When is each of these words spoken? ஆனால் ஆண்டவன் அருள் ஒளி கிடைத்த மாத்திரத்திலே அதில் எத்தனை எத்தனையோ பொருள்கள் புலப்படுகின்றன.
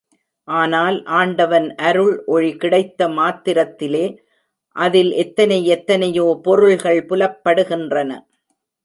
ஆனால் 0.47 0.95
ஆண்டவன் 1.17 1.67
அருள் 1.89 2.15
ஒளி 2.25 2.49
கிடைத்த 2.57 3.07
மாத்திரத்திலே 3.09 4.03
அதில் 4.75 5.11
எத்தனை 5.23 5.59
எத்தனையோ 5.67 6.25
பொருள்கள் 6.43 7.05
புலப்படுகின்றன. 7.05 8.09